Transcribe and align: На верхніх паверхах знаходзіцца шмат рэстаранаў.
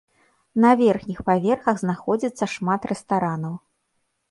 На 0.63 0.71
верхніх 0.79 1.19
паверхах 1.27 1.75
знаходзіцца 1.83 2.51
шмат 2.57 2.91
рэстаранаў. 2.95 3.55